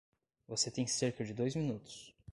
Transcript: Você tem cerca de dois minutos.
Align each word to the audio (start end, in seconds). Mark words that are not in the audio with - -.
Você 0.47 0.71
tem 0.71 0.87
cerca 0.87 1.23
de 1.23 1.31
dois 1.31 1.55
minutos. 1.55 2.11